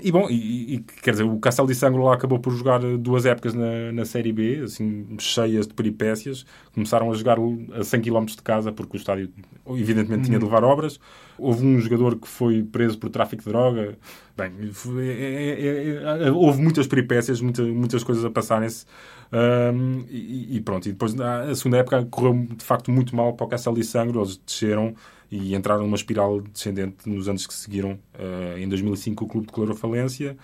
E 0.03 0.11
bom, 0.11 0.27
e, 0.29 0.75
e, 0.75 0.79
quer 0.79 1.11
dizer, 1.11 1.23
o 1.23 1.39
Castelo 1.39 1.67
de 1.67 1.75
Sangro 1.75 2.03
lá 2.03 2.13
acabou 2.13 2.39
por 2.39 2.51
jogar 2.53 2.79
duas 2.97 3.25
épocas 3.25 3.53
na, 3.53 3.91
na 3.91 4.05
Série 4.05 4.31
B, 4.31 4.61
assim, 4.63 5.05
cheias 5.19 5.67
de 5.67 5.73
peripécias. 5.73 6.45
Começaram 6.73 7.11
a 7.11 7.13
jogar 7.13 7.37
a 7.73 7.83
100 7.83 8.01
km 8.01 8.25
de 8.25 8.41
casa, 8.41 8.71
porque 8.71 8.97
o 8.97 8.99
estádio, 8.99 9.29
evidentemente, 9.69 10.25
tinha 10.25 10.39
de 10.39 10.45
uhum. 10.45 10.51
levar 10.51 10.63
obras. 10.63 10.99
Houve 11.37 11.65
um 11.65 11.79
jogador 11.79 12.17
que 12.17 12.27
foi 12.27 12.63
preso 12.63 12.97
por 12.97 13.09
tráfico 13.09 13.43
de 13.43 13.49
droga. 13.49 13.97
Bem, 14.35 14.71
foi, 14.71 15.07
é, 15.07 15.61
é, 15.61 16.27
é, 16.27 16.31
houve 16.31 16.61
muitas 16.61 16.87
peripécias, 16.87 17.41
muita, 17.41 17.63
muitas 17.63 18.03
coisas 18.03 18.25
a 18.25 18.29
passarem-se. 18.29 18.85
Um, 19.31 20.03
e, 20.09 20.57
e, 20.57 20.61
pronto, 20.61 20.87
e 20.87 20.91
depois 20.91 21.17
a 21.19 21.55
segunda 21.55 21.77
época 21.77 22.05
correu 22.11 22.47
de 22.55 22.65
facto 22.65 22.91
muito 22.91 23.15
mal 23.15 23.33
para 23.33 23.45
o 23.45 23.49
Castelo 23.49 23.75
de 23.75 23.83
Sangro, 23.83 24.19
eles 24.19 24.37
desceram 24.45 24.93
e 25.31 25.55
entraram 25.55 25.83
numa 25.83 25.95
espiral 25.95 26.41
descendente 26.41 27.07
nos 27.09 27.29
anos 27.29 27.47
que 27.47 27.53
seguiram. 27.53 27.97
Uh, 28.13 28.57
em 28.57 28.67
2005 28.67 29.23
o 29.23 29.27
clube 29.27 29.47
declarou 29.47 29.73
falência, 29.75 30.37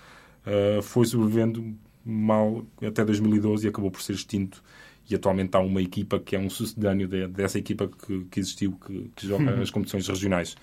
uh, 0.46 0.82
foi 0.82 1.04
sobrevivendo 1.04 1.76
mal 2.04 2.64
até 2.82 3.04
2012 3.04 3.66
e 3.66 3.68
acabou 3.68 3.90
por 3.90 4.00
ser 4.00 4.14
extinto. 4.14 4.62
E 5.10 5.14
atualmente 5.14 5.54
há 5.54 5.60
uma 5.60 5.82
equipa 5.82 6.18
que 6.18 6.34
é 6.34 6.38
um 6.38 6.48
sucedâneo 6.48 7.06
de, 7.06 7.28
dessa 7.28 7.58
equipa 7.58 7.88
que, 7.88 8.24
que 8.30 8.40
existiu, 8.40 8.78
que, 8.86 9.10
que 9.14 9.26
joga 9.26 9.54
uhum. 9.54 9.62
as 9.62 9.70
competições 9.70 10.08
regionais. 10.08 10.56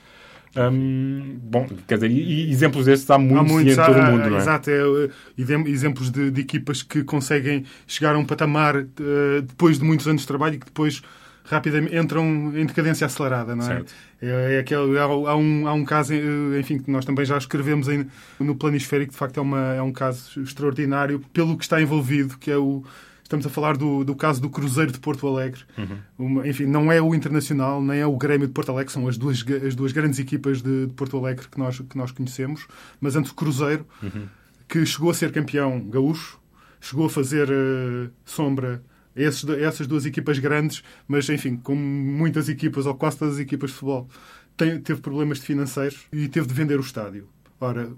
Bom, 1.44 1.68
quer 1.86 1.96
dizer, 1.96 2.10
e, 2.12 2.50
exemplos 2.50 2.86
destes 2.86 3.10
há 3.10 3.18
muitos, 3.18 3.52
há 3.52 3.54
muitos 3.54 3.74
em 3.74 3.76
todo 3.76 4.00
o 4.00 4.04
mundo, 4.04 4.30
não 4.30 4.38
é? 4.38 4.40
Exato, 4.40 4.70
é, 4.70 5.10
exemplos 5.38 6.10
de, 6.10 6.32
de, 6.32 6.42
equipas 6.42 6.82
que 6.82 7.04
conseguem 7.04 7.66
chegar 7.86 8.16
a 8.16 8.18
um 8.18 8.26
patamar 8.26 8.78
uh, 8.78 9.42
depois 9.42 9.78
de 9.80 9.84
muitos 9.84 10.08
anos 10.08 10.22
de 10.22 10.28
trabalho 10.28 10.56
e 10.56 10.60
que 10.60 10.66
depois 10.66 11.02
rapidamente 11.46 11.96
entram 11.96 12.26
em 12.56 12.66
decadência 12.66 13.06
acelerada, 13.06 13.56
não 13.56 13.64
é? 13.64 13.68
Certo. 13.68 13.94
É, 14.22 14.56
é 14.56 14.60
aquele, 14.60 14.98
há, 14.98 15.04
há, 15.04 15.36
um, 15.36 15.68
há 15.68 15.74
um 15.74 15.86
caso, 15.86 16.14
eh, 16.14 16.60
enfim, 16.60 16.80
que 16.80 16.90
nós 16.90 17.06
também 17.06 17.26
já 17.26 17.38
escrevemos 17.38 17.88
em, 17.88 18.08
no 18.40 18.56
planisférico, 18.56 19.12
de 19.12 19.18
facto 19.18 19.38
é, 19.38 19.42
uma, 19.42 19.74
é 19.74 19.82
um 19.82 19.92
caso 19.92 20.42
extraordinário 20.42 21.20
pelo 21.32 21.58
que 21.58 21.64
está 21.64 21.82
envolvido, 21.82 22.38
que 22.38 22.50
é 22.50 22.58
o. 22.58 22.84
Estamos 23.24 23.44
a 23.48 23.50
falar 23.50 23.76
do, 23.76 24.04
do 24.04 24.16
caso 24.16 24.40
do 24.40 24.52
Cruzeiro 24.52 24.92
de 24.92 25.00
Porto 25.00 25.28
Alegre. 25.28 25.62
Uhum. 25.76 25.98
Uma, 26.18 26.48
enfim, 26.48 26.66
não 26.66 26.92
é 26.92 27.02
o 27.02 27.16
Internacional, 27.16 27.82
nem 27.82 28.00
é 28.00 28.06
o 28.06 28.16
Grêmio 28.16 28.46
de 28.46 28.54
Porto 28.54 28.72
Alegre, 28.72 28.94
são 28.94 29.08
as 29.08 29.18
duas, 29.18 29.44
as 29.66 29.74
duas 29.74 29.92
grandes 29.92 30.20
equipas 30.20 30.62
de, 30.62 30.86
de 30.86 30.94
Porto 30.94 31.18
Alegre 31.18 31.48
que 31.50 31.58
nós, 31.58 31.80
que 31.80 31.98
nós 31.98 32.12
conhecemos. 32.12 32.68
Mas 33.02 33.16
antes 33.16 33.32
o 33.32 33.36
Cruzeiro, 33.36 33.84
uhum. 34.02 34.28
que 34.68 34.86
chegou 34.86 35.10
a 35.10 35.14
ser 35.16 35.32
campeão 35.32 35.80
gaúcho, 35.90 36.40
chegou 36.80 37.08
a 37.08 37.10
fazer 37.10 37.50
uh, 37.50 38.12
sombra 38.24 38.84
esses, 39.16 39.48
essas 39.50 39.88
duas 39.88 40.06
equipas 40.06 40.40
grandes, 40.40 40.84
mas 41.08 41.30
enfim, 41.30 41.56
como 41.58 41.82
muitas 41.82 42.50
equipas, 42.50 42.86
ou 42.86 42.96
quase 42.96 43.18
todas 43.18 43.36
as 43.36 43.40
equipas 43.40 43.70
de 43.70 43.78
futebol, 43.78 44.10
tem, 44.58 44.80
teve 44.80 45.02
problemas 45.02 45.40
de 45.40 45.46
financeiros 45.46 46.06
e 46.12 46.28
teve 46.28 46.48
de 46.48 46.54
vender 46.54 46.78
o 46.78 46.82
estádio. 46.82 47.28
Ora, 47.60 47.90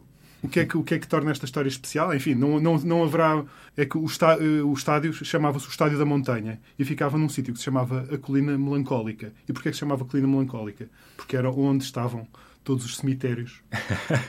o 0.42 0.48
que 0.48 0.60
é 0.60 0.66
que, 0.66 0.78
o 0.78 0.84
que, 0.84 0.94
é 0.94 1.00
que 1.00 1.08
torna 1.08 1.32
esta 1.32 1.46
história 1.46 1.68
especial? 1.68 2.14
Enfim, 2.14 2.36
não, 2.36 2.60
não, 2.60 2.78
não 2.80 3.04
haverá. 3.04 3.44
É 3.76 3.86
que 3.86 3.98
o, 3.98 4.06
está, 4.06 4.38
o 4.38 4.74
estádio 4.74 5.14
chamava-se 5.14 5.68
o 5.68 5.70
Estádio 5.70 5.98
da 5.98 6.06
Montanha 6.06 6.60
e 6.78 6.86
ficava 6.86 7.18
num 7.18 7.30
sítio 7.30 7.54
que 7.54 7.60
se 7.60 7.66
chamava 7.66 8.08
a 8.12 8.18
Colina 8.18 8.58
Melancólica. 8.58 9.34
E 9.48 9.54
porquê 9.54 9.70
é 9.70 9.72
que 9.72 9.76
se 9.76 9.82
chamava 9.82 10.06
Colina 10.06 10.28
Melancólica? 10.28 10.90
Porque 11.16 11.36
era 11.36 11.50
onde 11.50 11.84
estavam 11.84 12.28
todos 12.64 12.86
os 12.86 12.98
cemitérios 12.98 13.62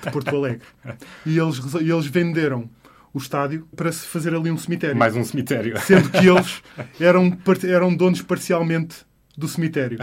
de 0.02 0.10
Porto 0.10 0.34
Alegre. 0.34 0.66
E 1.26 1.38
eles, 1.38 1.58
e 1.80 1.90
eles 1.90 2.06
venderam 2.06 2.70
o 3.12 3.18
estádio 3.18 3.66
para 3.74 3.90
se 3.90 4.06
fazer 4.06 4.34
ali 4.34 4.50
um 4.50 4.58
cemitério. 4.58 4.96
Mais 4.96 5.16
um 5.16 5.24
cemitério. 5.24 5.78
Sendo 5.80 6.10
que 6.10 6.28
eles 6.28 6.62
eram, 7.00 7.36
eram 7.64 7.94
donos 7.94 8.22
parcialmente 8.22 9.08
do 9.38 9.46
cemitério. 9.46 10.00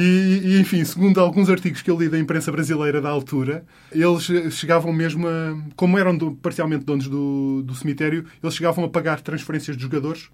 E, 0.00 0.40
e, 0.44 0.60
enfim, 0.60 0.82
segundo 0.82 1.20
alguns 1.20 1.50
artigos 1.50 1.82
que 1.82 1.90
eu 1.90 1.98
li 1.98 2.08
da 2.08 2.18
imprensa 2.18 2.50
brasileira 2.50 3.02
da 3.02 3.10
altura, 3.10 3.66
eles 3.92 4.54
chegavam 4.54 4.90
mesmo 4.92 5.28
a. 5.28 5.58
Como 5.76 5.98
eram 5.98 6.16
do, 6.16 6.32
parcialmente 6.32 6.82
donos 6.82 7.06
do, 7.06 7.62
do 7.62 7.74
cemitério, 7.74 8.24
eles 8.42 8.54
chegavam 8.54 8.82
a 8.84 8.88
pagar 8.88 9.20
transferências 9.20 9.76
de 9.76 9.82
jogadores 9.82 10.30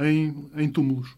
em, 0.00 0.50
em 0.56 0.68
túmulos. 0.68 1.08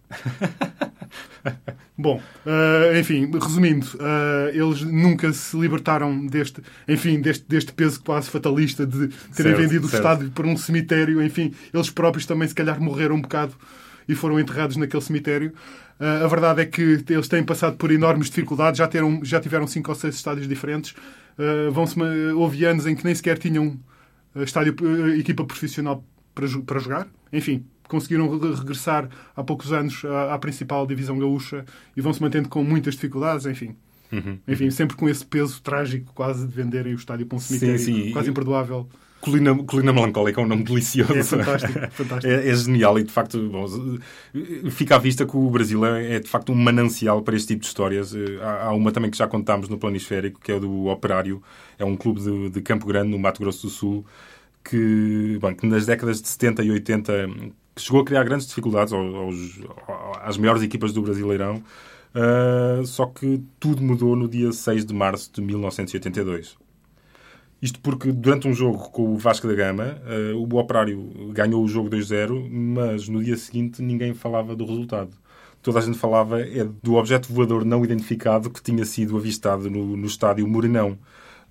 Bom, 1.97 2.21
uh, 2.47 2.99
enfim, 2.99 3.31
resumindo, 3.33 3.87
uh, 3.97 4.49
eles 4.53 4.83
nunca 4.83 5.33
se 5.33 5.57
libertaram 5.57 6.27
deste, 6.27 6.62
enfim, 6.89 7.21
deste, 7.21 7.45
deste 7.47 7.73
peso 7.73 8.03
quase 8.03 8.31
fatalista 8.31 8.87
de 8.87 9.09
terem 9.09 9.53
certo, 9.53 9.57
vendido 9.57 9.89
certo. 9.89 9.93
o 9.93 9.97
estádio 9.97 10.31
para 10.31 10.47
um 10.47 10.57
cemitério. 10.57 11.23
Enfim, 11.23 11.55
eles 11.73 11.91
próprios 11.91 12.27
também 12.27 12.49
se 12.49 12.55
calhar 12.55 12.81
morreram 12.81 13.17
um 13.17 13.21
bocado 13.21 13.55
e 14.09 14.15
foram 14.15 14.41
enterrados 14.41 14.77
naquele 14.77 15.03
cemitério. 15.03 15.53
Uh, 16.01 16.25
a 16.25 16.27
verdade 16.27 16.62
é 16.62 16.67
que 16.67 17.05
eles 17.09 17.29
têm 17.29 17.45
passado 17.45 17.77
por 17.77 17.91
enormes 17.93 18.29
dificuldades, 18.29 18.79
já, 18.79 18.89
teram, 18.89 19.21
já 19.23 19.41
tiveram 19.41 19.67
cinco 19.67 19.91
ou 19.91 19.95
seis 19.95 20.15
estádios 20.15 20.49
diferentes. 20.49 20.95
vão-se, 21.73 22.01
houve 22.35 22.65
anos 22.65 22.87
em 22.87 22.97
que 22.97 23.05
nem 23.05 23.15
sequer 23.15 23.39
tinham 23.39 23.79
estádio, 24.35 24.75
equipa 25.17 25.45
profissional 25.45 26.05
para, 26.35 26.49
para 26.67 26.79
jogar. 26.81 27.07
Enfim, 27.33 27.65
conseguiram 27.93 28.39
regressar 28.39 29.09
há 29.37 29.45
poucos 29.45 29.71
anos 29.71 30.03
à, 30.05 30.35
à 30.35 30.39
principal 30.39 30.87
divisão 30.87 31.19
gaúcha 31.19 31.65
e 31.95 32.01
vão 32.01 32.13
se 32.13 32.23
mantendo 32.23 32.49
com 32.49 32.65
muitas 32.65 32.95
dificuldades, 32.95 33.45
enfim. 33.45 33.77
Uhum. 34.11 34.39
Enfim, 34.49 34.71
sempre 34.71 34.97
com 34.97 35.09
esse 35.09 35.25
peso 35.25 35.61
trágico 35.63 36.13
quase 36.15 36.47
de 36.47 36.55
venderem 36.55 36.95
o 36.95 36.97
estádio 36.97 37.27
para 37.27 37.37
um 37.37 37.39
cemitério, 37.39 37.79
sim, 37.79 38.05
sim. 38.05 38.11
quase 38.13 38.31
imperdoável. 38.31 38.89
Colina, 39.21 39.55
Colina 39.63 39.93
Melancólica 39.93 40.41
é 40.41 40.45
um 40.45 40.49
nome 40.49 40.65
delicioso. 40.65 41.15
É 41.15 41.23
fantástico. 41.23 41.73
fantástico. 41.93 42.33
É, 42.33 42.49
é, 42.49 42.55
genial 42.55 42.99
e, 42.99 43.05
de 43.05 43.13
facto, 43.13 43.39
bom, 43.49 43.67
fica 44.71 44.97
à 44.97 44.99
vista 44.99 45.25
que 45.25 45.37
o 45.37 45.49
Brasil 45.49 45.85
é, 45.85 46.19
de 46.19 46.29
facto, 46.29 46.51
um 46.51 46.57
manancial 46.57 47.23
para 47.23 47.37
este 47.37 47.49
tipo 47.49 47.61
de 47.61 47.69
histórias. 47.69 48.13
Há, 48.43 48.65
há 48.65 48.73
uma 48.73 48.91
também 48.91 49.11
que 49.11 49.17
já 49.17 49.29
contámos 49.29 49.69
no 49.69 49.79
Planisférico, 49.79 50.41
que 50.41 50.51
é 50.51 50.57
o 50.57 50.61
do 50.61 50.87
Operário. 50.87 51.41
É 51.79 51.85
um 51.85 51.97
clube 51.97 52.21
de, 52.21 52.51
de 52.51 52.61
Campo 52.63 52.85
Grande, 52.85 53.11
no 53.11 53.19
Mato 53.19 53.41
Grosso 53.41 53.69
do 53.69 53.71
Sul, 53.71 54.05
que, 54.65 55.39
bom, 55.41 55.55
que 55.55 55.69
nas 55.69 55.87
décadas 55.87 56.21
de 56.21 56.29
70 56.29 56.65
e 56.65 56.71
80 56.73 57.29
chegou 57.76 58.00
a 58.00 58.05
criar 58.05 58.25
grandes 58.25 58.47
dificuldades 58.47 58.93
aos, 58.93 59.61
às 60.23 60.37
melhores 60.37 60.62
equipas 60.62 60.93
do 60.93 61.02
Brasileirão. 61.02 61.62
Uh, 62.14 62.85
só 62.85 63.07
que 63.07 63.43
tudo 63.59 63.83
mudou 63.83 64.14
no 64.14 64.29
dia 64.29 64.52
6 64.52 64.85
de 64.85 64.93
março 64.93 65.31
de 65.33 65.41
1982. 65.41 66.57
Isto 67.62 67.81
porque 67.81 68.12
durante 68.12 68.49
um 68.49 68.52
jogo 68.52 68.91
com 68.91 69.14
o 69.14 69.17
Vasco 69.17 69.47
da 69.47 69.55
Gama, 69.55 69.97
uh, 70.05 70.37
o 70.37 70.59
Operário 70.59 71.31
ganhou 71.33 71.64
o 71.64 71.69
jogo 71.69 71.88
2-0, 71.88 72.50
mas 72.50 73.09
no 73.09 73.23
dia 73.23 73.37
seguinte 73.37 73.81
ninguém 73.81 74.12
falava 74.12 74.55
do 74.55 74.67
resultado. 74.67 75.11
Toda 75.62 75.79
a 75.79 75.83
gente 75.83 75.97
falava 75.97 76.41
é 76.41 76.64
do 76.83 76.97
objeto 76.97 77.33
voador 77.33 77.64
não 77.64 77.85
identificado 77.85 78.50
que 78.50 78.61
tinha 78.61 78.85
sido 78.85 79.17
avistado 79.17 79.71
no, 79.71 79.97
no 79.97 80.07
estádio 80.07 80.47
Morenão. 80.47 80.99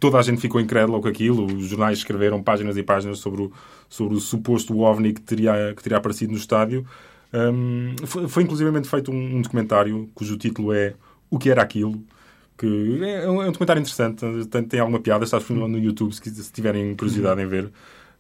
Toda 0.01 0.17
a 0.17 0.22
gente 0.24 0.41
ficou 0.41 0.60
incrédula 0.60 1.00
com 1.00 1.08
aquilo. 1.08 1.46
Os 1.46 1.67
jornais 1.67 2.00
escreveram 2.00 2.41
páginas 2.41 2.75
e 2.75 2.81
páginas 2.81 3.20
sobre 3.20 3.43
o, 3.43 3.51
sobre 3.88 4.15
o 4.15 4.20
suposto 4.20 4.79
OVNI 4.79 5.13
que 5.13 5.22
teria, 5.22 5.74
que 5.77 5.84
teria 5.84 6.00
aparecido 6.00 6.31
no 6.31 6.39
estádio. 6.39 6.86
Um, 7.31 7.96
foi, 8.05 8.27
foi 8.27 8.43
inclusivamente 8.43 8.89
feito 8.89 9.12
um, 9.12 9.38
um 9.38 9.41
documentário 9.43 10.10
cujo 10.15 10.38
título 10.38 10.74
é 10.74 10.96
O 11.29 11.38
que 11.38 11.51
era 11.51 11.62
aquilo? 11.62 12.03
que 12.58 13.00
é 13.03 13.29
um, 13.29 13.41
é 13.41 13.48
um 13.48 13.51
documentário 13.51 13.79
interessante, 13.79 14.24
tem, 14.48 14.63
tem, 14.63 14.79
alguma 14.79 15.00
piada, 15.00 15.24
está 15.24 15.38
disponível 15.38 15.67
no 15.67 15.79
YouTube 15.79 16.13
se, 16.13 16.29
se 16.29 16.51
tiverem 16.51 16.96
curiosidade 16.96 17.41
em 17.41 17.48
ver. 17.48 17.72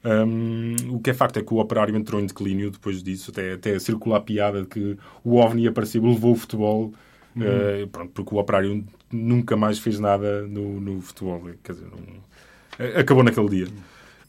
Um, 0.03 0.95
o 0.95 0.99
que 0.99 1.11
é 1.11 1.13
facto 1.13 1.37
é 1.37 1.43
que 1.43 1.53
o 1.53 1.59
operário 1.59 1.95
entrou 1.95 2.19
em 2.19 2.25
declínio 2.25 2.71
depois 2.71 3.03
disso, 3.03 3.29
até, 3.29 3.53
até 3.53 3.77
circular 3.77 4.17
a 4.17 4.21
piada 4.21 4.61
de 4.61 4.67
que 4.67 4.97
o 5.23 5.35
OVNI 5.37 5.67
apareceu, 5.67 6.03
levou 6.03 6.33
o 6.33 6.35
futebol, 6.35 6.91
uhum. 7.35 7.83
uh, 7.83 7.87
pronto, 7.87 8.11
porque 8.13 8.35
o 8.35 8.37
operário 8.37 8.83
nunca 9.11 9.55
mais 9.55 9.79
fez 9.79 9.99
nada 9.99 10.43
no, 10.43 10.79
no 10.79 11.01
futebol. 11.01 11.41
Quer 11.63 11.73
dizer, 11.73 11.85
não, 11.85 12.99
acabou 12.99 13.23
naquele 13.23 13.49
dia. 13.49 13.67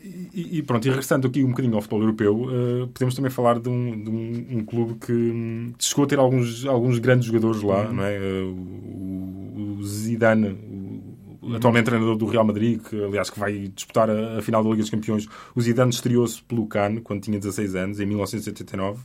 E, 0.04 0.58
e, 0.58 0.62
pronto, 0.62 0.84
e 0.84 0.90
regressando 0.90 1.28
aqui 1.28 1.44
um 1.44 1.50
bocadinho 1.50 1.76
ao 1.76 1.80
futebol 1.80 2.00
europeu, 2.02 2.34
uh, 2.34 2.88
podemos 2.88 3.14
também 3.14 3.30
falar 3.30 3.60
de 3.60 3.68
um, 3.68 4.02
de 4.02 4.10
um, 4.10 4.58
um 4.58 4.64
clube 4.64 4.94
que 4.94 5.12
um, 5.12 5.72
chegou 5.78 6.04
a 6.04 6.08
ter 6.08 6.18
alguns, 6.18 6.66
alguns 6.66 6.98
grandes 6.98 7.26
jogadores 7.26 7.62
lá, 7.62 7.86
uhum. 7.86 7.92
não 7.92 8.04
é? 8.04 8.18
Uh, 8.18 8.46
o, 8.52 9.76
o, 9.78 9.84
Zidane, 9.84 10.48
o, 10.48 11.50
o 11.50 11.54
atualmente 11.54 11.84
treinador 11.84 12.16
do 12.16 12.26
Real 12.26 12.44
Madrid, 12.44 12.80
que 12.82 13.00
aliás 13.00 13.30
que 13.30 13.38
vai 13.38 13.68
disputar 13.68 14.10
a, 14.10 14.38
a 14.38 14.42
final 14.42 14.64
da 14.64 14.70
Liga 14.70 14.82
dos 14.82 14.90
Campeões, 14.90 15.28
o 15.54 15.60
Zidane 15.60 15.92
estreou-se 15.92 16.42
pelo 16.42 16.66
Cannes 16.66 17.02
quando 17.04 17.22
tinha 17.22 17.38
16 17.38 17.76
anos, 17.76 18.00
em 18.00 18.06
1979. 18.06 18.98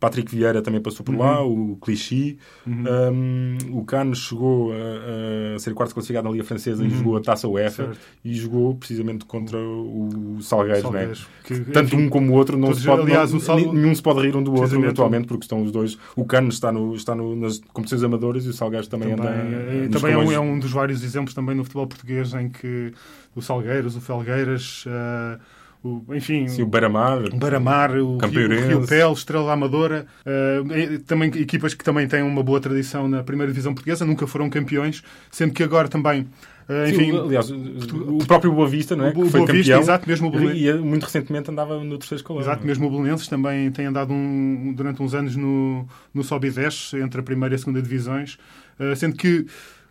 Patrick 0.00 0.34
Vieira 0.34 0.62
também 0.62 0.80
passou 0.80 1.04
por 1.04 1.14
uhum. 1.14 1.20
lá, 1.20 1.44
o 1.44 1.76
Clichy. 1.76 2.38
Uhum. 2.66 2.84
Um, 3.12 3.78
o 3.78 3.84
Cannes 3.84 4.18
chegou 4.18 4.72
a, 4.72 5.54
a 5.54 5.58
ser 5.58 5.74
quarto 5.74 5.92
classificado 5.92 6.26
na 6.26 6.32
Liga 6.32 6.42
Francesa 6.42 6.82
uhum. 6.82 6.88
e 6.88 6.90
jogou 6.90 7.16
a 7.18 7.20
Taça 7.20 7.46
UEFA 7.46 7.84
certo. 7.84 7.98
e 8.24 8.34
jogou 8.34 8.74
precisamente 8.74 9.26
contra 9.26 9.58
o 9.58 10.38
Salgueiros. 10.40 10.82
Salgueiros. 10.82 11.20
Né? 11.20 11.26
Que, 11.44 11.60
Tanto 11.70 11.94
enfim, 11.94 12.06
um 12.06 12.08
como 12.08 12.32
o 12.32 12.34
outro, 12.34 12.56
não 12.56 12.74
se 12.74 12.86
pode, 12.86 13.02
aliás, 13.02 13.30
não, 13.30 13.40
Sal... 13.40 13.58
nenhum 13.58 13.94
se 13.94 14.02
pode 14.02 14.20
rir 14.20 14.34
um 14.34 14.42
do 14.42 14.54
outro 14.54 14.88
atualmente, 14.88 15.26
porque 15.26 15.44
estão 15.44 15.62
os 15.62 15.70
dois. 15.70 15.98
O 16.16 16.24
Cannes 16.24 16.54
está, 16.54 16.72
no, 16.72 16.94
está 16.94 17.14
no, 17.14 17.36
nas 17.36 17.58
competições 17.58 18.02
amadoras 18.02 18.46
e 18.46 18.48
o 18.48 18.52
Salgueiros 18.54 18.88
também, 18.88 19.14
também 19.14 19.30
anda. 19.30 19.38
É, 19.38 19.88
também 19.88 20.14
é 20.14 20.16
um, 20.16 20.32
é 20.32 20.40
um, 20.40 20.58
dos 20.58 20.72
vários 20.72 21.04
exemplos 21.04 21.34
também 21.34 21.54
no 21.54 21.62
futebol 21.62 21.86
português 21.86 22.32
em 22.32 22.48
que 22.48 22.94
o 23.36 23.42
Salgueiros, 23.42 23.96
o 23.96 24.00
Felgueiras. 24.00 24.86
Uh, 24.86 25.59
o, 25.82 26.04
enfim, 26.14 26.46
Sim, 26.46 26.62
o 26.62 26.66
Beira-Mar, 26.66 27.22
o, 27.22 27.36
Beira-Mar, 27.36 27.90
o, 27.92 28.18
Rio, 28.18 28.50
o 28.50 28.66
Rio 28.66 28.86
Pel, 28.86 29.12
Estrela 29.12 29.52
Amadora, 29.52 30.06
uh, 30.26 30.98
também 31.00 31.30
equipas 31.36 31.72
que 31.72 31.82
também 31.82 32.06
têm 32.06 32.22
uma 32.22 32.42
boa 32.42 32.60
tradição 32.60 33.08
na 33.08 33.22
primeira 33.22 33.50
divisão 33.50 33.72
portuguesa, 33.72 34.04
nunca 34.04 34.26
foram 34.26 34.50
campeões, 34.50 35.02
sendo 35.30 35.54
que 35.54 35.62
agora 35.62 35.88
também 35.88 36.28
Uh, 36.70 36.88
enfim, 36.88 37.10
Sim, 37.10 37.18
aliás, 37.18 37.50
o 37.50 38.24
próprio 38.28 38.52
Boa 38.52 38.68
Vista, 38.68 38.94
não 38.94 39.06
é? 39.06 39.08
O, 39.08 39.12
que 39.12 39.28
foi 39.28 39.40
Boa 39.40 39.52
Vista, 39.52 39.72
campeão, 39.72 39.80
exato, 39.80 40.08
mesmo 40.08 40.30
o 40.30 40.52
e 40.52 40.72
muito 40.74 41.02
recentemente 41.02 41.50
andava 41.50 41.82
no 41.82 41.98
terceiro 41.98 42.20
escalão. 42.20 42.40
Exato, 42.40 42.64
mesmo 42.64 42.86
o 42.86 42.90
Belenenses 42.90 43.26
também 43.26 43.72
tem 43.72 43.86
andado 43.86 44.12
um, 44.12 44.72
durante 44.72 45.02
uns 45.02 45.12
anos 45.12 45.34
no, 45.34 45.84
no 46.14 46.22
Sobe 46.22 46.46
e 46.46 46.50
Desce, 46.52 46.96
entre 46.98 47.20
a 47.20 47.24
primeira 47.24 47.52
e 47.52 47.56
a 47.56 47.58
segunda 47.58 47.82
divisões, 47.82 48.38
uh, 48.78 48.94
sendo 48.94 49.16
que 49.16 49.46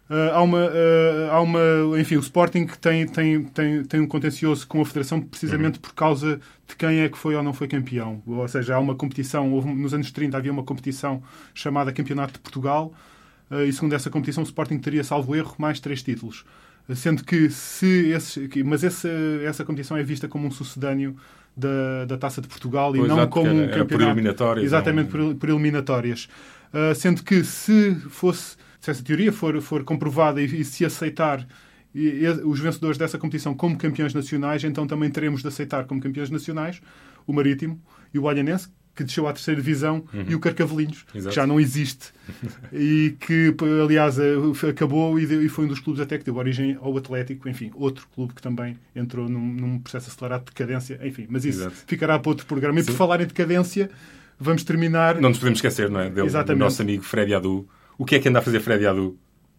Uh, 0.09 0.33
há, 0.33 0.41
uma, 0.41 0.65
uh, 0.65 1.31
há 1.31 1.39
uma. 1.39 1.99
Enfim, 1.99 2.15
o 2.15 2.19
Sporting 2.19 2.65
tem, 2.81 3.07
tem, 3.07 3.43
tem, 3.43 3.83
tem 3.83 3.99
um 4.01 4.07
contencioso 4.07 4.67
com 4.67 4.81
a 4.81 4.85
Federação 4.85 5.21
precisamente 5.21 5.75
uhum. 5.75 5.81
por 5.81 5.93
causa 5.93 6.41
de 6.67 6.75
quem 6.75 7.01
é 7.01 7.09
que 7.09 7.17
foi 7.17 7.35
ou 7.35 7.43
não 7.43 7.53
foi 7.53 7.67
campeão. 7.67 8.19
Ou 8.25 8.47
seja, 8.47 8.73
há 8.73 8.79
uma 8.79 8.95
competição. 8.95 9.53
Houve, 9.53 9.71
nos 9.71 9.93
anos 9.93 10.11
30 10.11 10.35
havia 10.35 10.51
uma 10.51 10.63
competição 10.63 11.21
chamada 11.53 11.93
Campeonato 11.93 12.33
de 12.33 12.39
Portugal 12.39 12.91
uh, 13.51 13.61
e, 13.61 13.71
segundo 13.71 13.93
essa 13.93 14.09
competição, 14.09 14.41
o 14.41 14.45
Sporting 14.47 14.79
teria, 14.79 15.03
salvo 15.03 15.35
erro, 15.35 15.53
mais 15.59 15.79
três 15.79 16.01
títulos. 16.01 16.43
Sendo 16.95 17.23
que 17.23 17.51
se. 17.51 18.09
Esses, 18.09 18.49
mas 18.65 18.83
essa, 18.83 19.07
essa 19.43 19.63
competição 19.63 19.95
é 19.95 20.01
vista 20.01 20.27
como 20.27 20.47
um 20.47 20.51
sucedâneo 20.51 21.15
da, 21.55 22.05
da 22.05 22.17
Taça 22.17 22.41
de 22.41 22.47
Portugal 22.47 22.93
pois 22.93 23.05
e 23.05 23.07
não 23.07 23.27
como 23.27 23.47
um 23.47 23.67
campeonato. 23.67 23.85
por 23.89 24.01
eliminatórias. 24.01 24.65
Exatamente, 24.65 25.15
não... 25.15 25.27
por, 25.27 25.35
por 25.35 25.49
eliminatórias. 25.49 26.27
sendo 26.95 27.21
que 27.21 27.43
se 27.43 27.93
fosse 28.09 28.57
se 28.79 28.91
essa 28.91 29.03
teoria 29.03 29.31
for, 29.31 29.61
for 29.61 29.83
comprovada 29.83 30.41
e, 30.41 30.45
e 30.45 30.63
se 30.63 30.85
aceitar 30.85 31.45
e, 31.93 32.23
e, 32.23 32.29
os 32.43 32.59
vencedores 32.59 32.97
dessa 32.97 33.17
competição 33.17 33.53
como 33.53 33.77
campeões 33.77 34.13
nacionais, 34.13 34.63
então 34.63 34.85
também 34.85 35.09
teremos 35.09 35.41
de 35.41 35.47
aceitar 35.47 35.85
como 35.85 35.99
campeões 36.01 36.29
nacionais 36.29 36.81
o 37.25 37.33
Marítimo 37.33 37.79
e 38.13 38.17
o 38.17 38.23
Olhanense, 38.23 38.69
que 38.95 39.03
desceu 39.03 39.27
à 39.27 39.33
terceira 39.33 39.61
divisão, 39.61 40.03
uhum. 40.13 40.25
e 40.27 40.35
o 40.35 40.39
Carcavelinhos, 40.39 41.05
Exato. 41.13 41.29
que 41.29 41.35
já 41.35 41.47
não 41.47 41.59
existe. 41.59 42.11
e 42.73 43.15
que, 43.19 43.55
aliás, 43.81 44.17
acabou 44.67 45.17
e, 45.19 45.47
foi 45.47 45.65
um 45.65 45.67
dos 45.67 45.79
clubes 45.79 46.01
até 46.01 46.17
que 46.17 46.25
deu 46.25 46.35
origem 46.35 46.77
ao 46.81 46.97
Atlético, 46.97 47.47
enfim, 47.47 47.71
outro 47.75 48.07
clube 48.13 48.33
que 48.33 48.41
também 48.41 48.77
entrou 48.95 49.29
num, 49.29 49.53
num 49.53 49.79
processo 49.79 50.09
acelerado 50.09 50.45
de 50.45 50.51
decadência, 50.51 50.99
enfim, 51.03 51.27
mas 51.29 51.45
isso 51.45 51.61
Exato. 51.61 51.75
ficará 51.87 52.17
para 52.19 52.29
outro 52.29 52.45
programa. 52.45 52.79
E 52.79 52.83
por 52.83 52.95
falar 52.95 53.21
em 53.21 53.25
decadência, 53.25 53.89
vamos 54.39 54.63
terminar... 54.63 55.15
Não 55.21 55.29
nos 55.29 55.37
podemos 55.37 55.59
esquecer, 55.59 55.89
não 55.89 55.99
é? 55.99 56.09
Dele, 56.09 56.27
Exatamente. 56.27 56.59
do 56.59 56.63
nosso 56.65 56.81
amigo 56.81 57.03
Fred 57.03 57.33
Adu, 57.33 57.69
o 57.99 58.05
que 58.05 58.15
é 58.15 58.19
que 58.19 58.27
anda 58.29 58.39
a 58.39 58.41
fazer 58.41 58.59
Fred 58.61 58.87
Adu? 58.87 59.15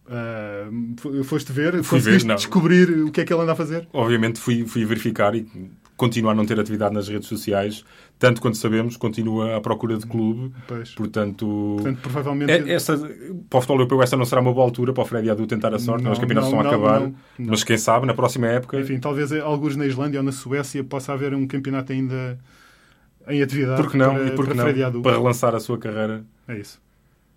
Uh, 0.07 1.23
foste 1.23 1.53
ver? 1.53 1.81
Fui 1.83 1.99
ver, 1.99 2.25
não. 2.25 2.35
descobrir 2.35 2.89
o 3.03 3.11
que 3.11 3.21
é 3.21 3.23
que 3.23 3.31
ele 3.31 3.41
anda 3.43 3.53
a 3.53 3.55
fazer? 3.55 3.87
Obviamente 3.93 4.39
fui, 4.39 4.65
fui 4.65 4.83
verificar 4.83 5.33
e 5.35 5.47
continua 5.95 6.31
a 6.31 6.35
não 6.35 6.45
ter 6.45 6.59
atividade 6.59 6.93
nas 6.95 7.07
redes 7.07 7.27
sociais, 7.29 7.85
tanto 8.17 8.41
quanto 8.41 8.57
sabemos, 8.57 8.97
continua 8.97 9.55
à 9.55 9.61
procura 9.61 9.97
de 9.97 10.07
clube. 10.07 10.51
Pois. 10.67 10.95
Portanto, 10.95 11.75
Portanto, 11.77 11.99
provavelmente. 12.01 12.51
é- 12.51 12.73
essa, 12.73 12.97
para 12.97 13.57
o 13.59 13.61
futebol 13.61 13.77
europeu, 13.77 14.01
esta 14.01 14.17
não 14.17 14.25
será 14.25 14.41
uma 14.41 14.51
boa 14.51 14.65
altura 14.65 14.91
para 14.91 15.03
o 15.03 15.05
Fred 15.05 15.29
Adu 15.29 15.45
tentar 15.45 15.73
a 15.73 15.79
sorte. 15.79 16.03
Não, 16.03 16.11
os 16.11 16.17
campeonatos 16.19 16.49
estão 16.49 16.65
a 16.65 16.67
acabar. 16.67 16.99
não, 16.99 17.07
não. 17.37 17.47
Mas 17.51 17.63
quem 17.63 17.77
sabe, 17.77 18.07
na 18.07 18.15
próxima 18.15 18.47
época. 18.47 18.79
Enfim, 18.81 18.99
talvez 18.99 19.31
alguns 19.31 19.75
na 19.75 19.85
Islândia 19.85 20.19
ou 20.19 20.23
na 20.23 20.31
Suécia 20.31 20.83
possa 20.83 21.13
haver 21.13 21.35
um 21.35 21.45
campeonato 21.45 21.93
ainda 21.93 22.39
em 23.27 23.41
atividade. 23.43 23.81
Por 23.81 23.91
que 23.91 23.97
não? 23.97 24.15
Para, 24.15 24.25
e 24.25 24.31
por 24.31 24.47
que 24.47 24.55
para 24.55 24.63
Freddy 24.63 24.79
não? 24.79 24.87
Adu. 24.87 25.01
Para 25.03 25.11
relançar 25.17 25.53
a 25.53 25.59
sua 25.59 25.77
carreira. 25.77 26.25
É 26.47 26.57
isso. 26.57 26.81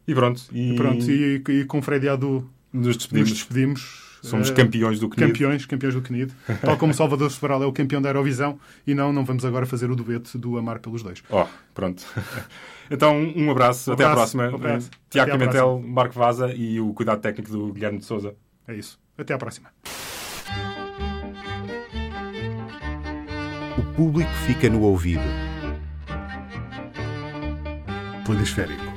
E 0.07 0.15
pronto. 0.15 0.43
E, 0.53 0.73
E 0.73 0.77
pronto, 0.77 1.11
e, 1.11 1.43
e 1.49 1.65
com 1.65 1.81
Freddy 1.83 2.09
Adu 2.09 2.49
nos 2.73 2.87
nos 2.89 2.97
despedimos. 2.97 3.31
despedimos. 3.33 4.05
Somos 4.23 4.49
Eh, 4.51 4.55
campeões 4.55 4.99
do 4.99 5.09
CNID. 5.11 5.33
Campeões, 5.33 5.67
campeões 5.67 5.95
do 5.95 6.01
CNID. 6.01 6.33
Tal 6.63 6.79
como 6.79 6.95
Salvador 6.95 7.31
Sobral 7.31 7.63
é 7.63 7.67
o 7.67 7.73
campeão 7.73 8.01
da 8.01 8.09
Eurovisão. 8.09 8.59
E 8.87 8.95
não, 8.95 9.13
não 9.13 9.23
vamos 9.23 9.45
agora 9.45 9.67
fazer 9.67 9.91
o 9.91 9.95
dueto 9.97 10.39
do 10.39 10.57
Amar 10.57 10.81
pelos 10.81 11.03
Dois. 11.03 11.23
Oh, 11.29 11.45
pronto. 11.75 12.03
então, 12.91 13.21
um 13.37 13.51
abraço. 13.51 13.91
Um 13.91 13.95
até 13.95 14.05
à 14.05 14.13
abraço, 14.13 14.37
próxima. 14.37 14.51
um 14.51 14.55
abraço. 14.61 14.91
Tiago 15.11 15.31
Até 15.31 15.37
à 15.37 15.39
Pimentel, 15.39 15.85
Marco 15.87 16.15
Vaza 16.19 16.55
e 16.55 16.81
o 16.81 16.95
cuidado 16.95 17.21
técnico 17.21 17.51
do 17.53 17.73
Guilherme 17.75 17.99
de 17.99 18.07
Souza. 18.07 18.35
É 18.67 18.75
isso. 18.75 18.99
Até 19.19 19.35
à 19.35 19.39
próxima. 19.39 19.69
O 23.77 23.83
público 23.95 24.31
fica 24.47 24.71
no 24.71 24.81
ouvido. 24.83 25.21
Planisférico. 28.25 28.94